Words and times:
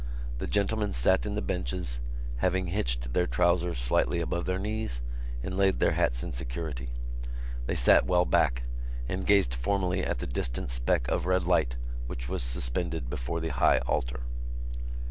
The 0.39 0.47
gentlemen 0.47 0.93
sat 0.93 1.27
in 1.27 1.35
the 1.35 1.43
benches, 1.43 1.99
having 2.37 2.65
hitched 2.65 3.13
their 3.13 3.27
trousers 3.27 3.77
slightly 3.77 4.19
above 4.19 4.47
their 4.47 4.57
knees 4.57 4.99
and 5.43 5.55
laid 5.55 5.77
their 5.79 5.91
hats 5.91 6.23
in 6.23 6.33
security. 6.33 6.89
They 7.67 7.75
sat 7.75 8.07
well 8.07 8.25
back 8.25 8.63
and 9.07 9.27
gazed 9.27 9.53
formally 9.53 10.03
at 10.03 10.17
the 10.17 10.25
distant 10.25 10.71
speck 10.71 11.07
of 11.07 11.27
red 11.27 11.43
light 11.43 11.75
which 12.07 12.27
was 12.27 12.41
suspended 12.41 13.11
before 13.11 13.39
the 13.41 13.49
high 13.49 13.77
altar. 13.85 14.21